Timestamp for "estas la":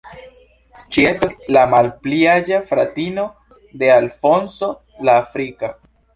1.09-1.65